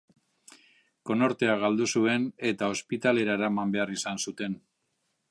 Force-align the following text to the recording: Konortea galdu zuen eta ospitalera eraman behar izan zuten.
Konortea 1.09 1.57
galdu 1.63 1.85
zuen 1.99 2.25
eta 2.51 2.69
ospitalera 2.77 3.35
eraman 3.41 3.75
behar 3.75 3.93
izan 3.97 4.23
zuten. 4.31 4.57